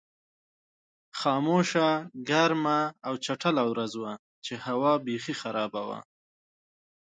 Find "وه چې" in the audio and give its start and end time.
4.01-4.53